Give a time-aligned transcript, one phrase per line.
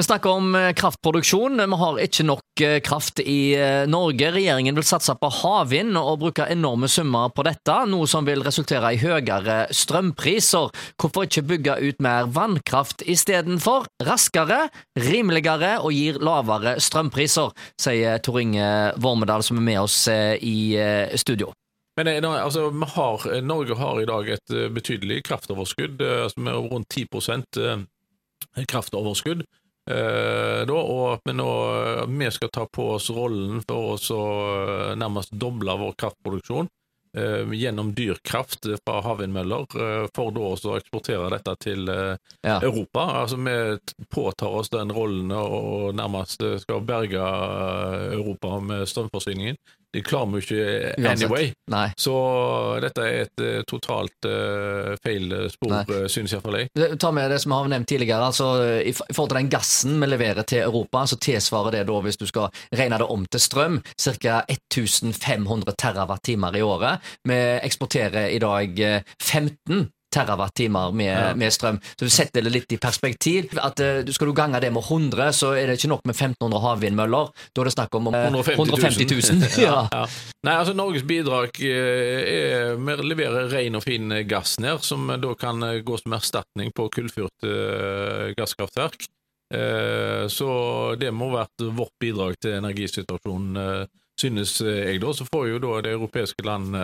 [0.00, 1.60] Vi snakker om eh, kraftproduksjon.
[1.70, 4.30] Vi har ikke nok eh, kraft i eh, Norge.
[4.32, 8.94] Regjeringen vil satse på havvind og bruke enorme summer på dette, noe som vil resultere
[8.94, 10.72] i høyere strømpriser.
[10.96, 13.90] Hvorfor ikke bygge ut mer vannkraft istedenfor?
[14.08, 18.72] Raskere, rimeligere og gir lavere strømpriser, sier Tor Inge
[19.04, 20.56] Vormedal, som er med oss i
[21.20, 21.52] studio.
[22.00, 27.84] Men altså, har, Norge har i dag et betydelig kraftoverskudd, altså med rundt 10%
[28.64, 29.44] kraftoverskudd.
[29.88, 31.46] Eh, da, og at vi nå
[32.10, 34.20] vi skal ta på oss rollen for å
[34.90, 36.68] eh, nærmest doble vår kraftproduksjon.
[36.68, 36.79] eh,
[37.52, 42.14] gjennom dyr kraft fra havvindmøller, eh, for da også å eksportere dette til eh,
[42.46, 42.60] ja.
[42.60, 43.06] Europa.
[43.22, 49.58] Altså Vi påtar oss den rollen og nærmest skal berge eh, Europa med strømforsyningen.
[49.90, 51.48] De klarer vi ikke anyway.
[51.98, 52.12] Så
[52.78, 56.04] dette er et totalt uh, feil spor, Nei.
[56.06, 56.70] synes iallfall jeg.
[57.02, 58.28] Ta med det som vi har nevnt tidligere.
[58.28, 62.20] altså I forhold til den gassen vi leverer til Europa, så tilsvarer det da, hvis
[62.22, 64.36] du skal regne det om til strøm, ca.
[64.46, 66.99] 1500 TWh i året.
[67.28, 68.84] Vi eksporterer i dag
[69.20, 71.34] 15 terawattimer med, ja.
[71.34, 71.78] med, strøm.
[71.96, 73.54] Så du setter det litt i perspektiv.
[73.62, 76.62] at uh, Skal du gange det med 100, så er det ikke nok med 1500
[76.64, 77.30] havvindmøller.
[77.54, 79.38] Da er det snakk om uh, 150 000.
[79.44, 79.46] 000.
[79.66, 79.84] ja.
[79.92, 80.04] Ja.
[80.46, 85.34] Nei, altså Norges bidrag uh, er Vi leverer ren og fin gass ned, som da
[85.38, 87.48] kan gå som erstatning på kullfyrt
[88.36, 89.08] gasskraftverk.
[90.30, 90.48] Så
[91.00, 93.88] det må være vårt bidrag til energisituasjonen,
[94.20, 95.14] synes jeg da.
[95.16, 96.76] Så får jo da det europeiske land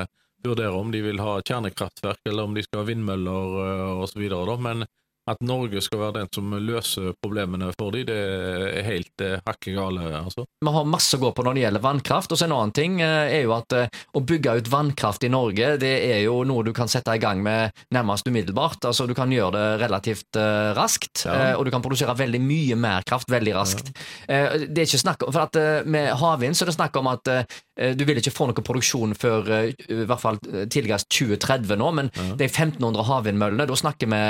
[0.44, 4.24] vurdere om de vil ha kjernekraftverk, eller om de skal ha vindmøller uh, osv.
[4.62, 4.86] Men
[5.30, 9.74] at Norge skal være den som løser problemene for dem, det er helt eh, hakke
[9.74, 10.04] gale.
[10.20, 10.46] altså.
[10.62, 12.32] Vi har masse å gå på når det gjelder vannkraft.
[12.32, 15.32] og så En annen ting eh, er jo at eh, å bygge ut vannkraft i
[15.32, 18.84] Norge det er jo noe du kan sette i gang med nærmest umiddelbart.
[18.84, 21.36] altså Du kan gjøre det relativt eh, raskt, ja.
[21.36, 23.90] Eh, og du kan produsere veldig mye mer kraft veldig raskt.
[24.26, 24.54] Ja.
[24.66, 27.28] Det er ikke snakk om, for at Med havvind så er det snakk om at
[27.76, 30.38] du vil ikke få noe produksjon før i hvert fall
[30.72, 32.28] tidligst 2030 nå, men ja.
[32.40, 34.20] de 1500 havvindmøllene, da snakker vi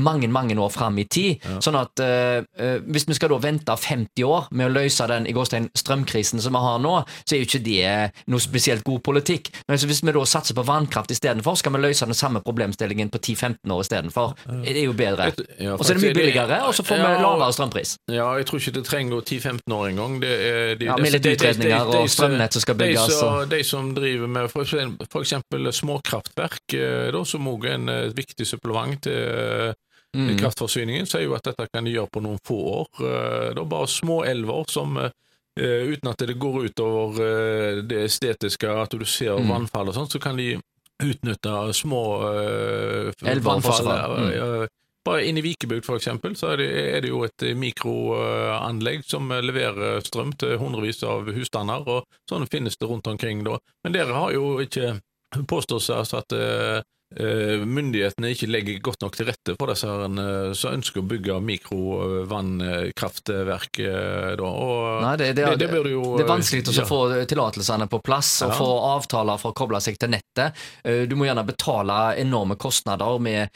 [0.00, 1.44] mange mange år fram i tid.
[1.44, 1.58] Ja.
[1.64, 2.40] Sånn at uh,
[2.88, 6.56] hvis vi skal da vente 50 år med å løse den i gåstein strømkrisen som
[6.56, 6.94] vi har nå,
[7.24, 7.92] så er jo ikke det
[8.32, 9.52] noe spesielt god politikk.
[9.68, 13.20] Men hvis vi da satser på vannkraft istedenfor, skal vi løse den samme problemstillingen på
[13.20, 14.34] 10-15 år istedenfor.
[14.64, 15.30] Det er jo bedre.
[15.58, 17.96] Ja, og så er det mye billigere, og så får vi lavere strømpris.
[18.12, 20.18] Ja, jeg tror ikke det trenger 10-15 år engang.
[20.22, 22.77] Det er de, ja, med litt utredninger og strømnett som skal.
[22.78, 25.34] De, så, de som driver med f.eks.
[25.80, 29.74] småkraftverk, eh, da, som òg er en viktig supplement til
[30.16, 30.36] mm.
[30.38, 32.88] kraftforsyningen, sier jo at dette kan de gjøre på noen få år.
[33.02, 35.12] Eh, det er bare små elver som eh,
[35.58, 39.52] uten at det går utover eh, det estetiske, at du ser mm.
[39.52, 40.56] vannfall og sånt, så kan de
[40.98, 43.86] utnytte små uh, vannfall.
[44.18, 44.64] Mm.
[45.08, 45.54] Bare inne i
[45.86, 51.00] for eksempel, så er det, er det jo et mikroanlegg som leverer strøm til hundrevis
[51.08, 53.56] av husstander, og sånn finnes det rundt omkring da.
[53.84, 54.98] Men dere har jo ikke
[55.48, 60.74] påstått seg at Eh, myndighetene ikke legger godt nok til rette for disse eh, som
[60.76, 63.80] ønsker å bygge mikrovannkraftverk.
[63.80, 66.84] Eh, Nei, det, det, det, det, jo, det er vanskelig å ja.
[66.88, 68.58] få tillatelsene på plass og ja.
[68.60, 70.52] få avtaler for å koble seg til nettet.
[71.08, 73.48] Du må gjerne betale enorme kostnader med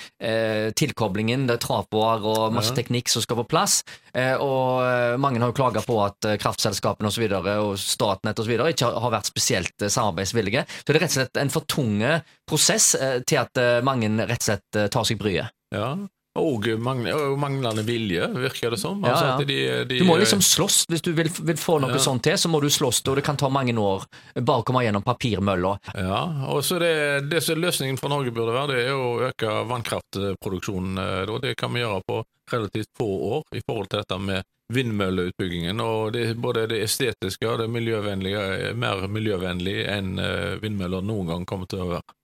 [0.79, 2.77] tilkoblingen, det er trapoer og masse ja.
[2.81, 3.75] teknikk som skal på plass.
[4.13, 7.23] Og mange har jo klaga på at kraftselskapene osv.
[7.29, 8.53] Og, så og Statnett osv.
[8.73, 10.63] ikke har vært spesielt samarbeidsvillige.
[10.69, 12.11] Så det er rett og slett en for tunge
[12.49, 12.87] prosess
[13.29, 15.55] til at eh, mange rett og slett eh, tar seg bryet.
[15.73, 15.95] Ja,
[16.41, 19.03] og manglende vilje, virker det som.
[19.05, 19.45] Altså ja, ja.
[19.45, 20.87] De, de, du må liksom slåss.
[20.89, 22.01] Hvis du vil, vil få noe ja.
[22.01, 24.07] sånt til, så må du slåss, og det kan ta mange år
[24.41, 25.75] bare å komme gjennom papirmølla.
[25.93, 26.95] Ja, og så det,
[27.29, 31.03] det som løsningen for Norge burde være, det er å øke vannkraftproduksjonen.
[31.05, 32.23] Eh, det kan vi gjøre på
[32.53, 35.85] relativt få år i forhold til dette med vindmølleutbyggingen.
[35.85, 40.17] og det, Både det estetiske og det miljøvennlige er mer miljøvennlig enn
[40.65, 42.17] vindmøller noen gang kommer til å være.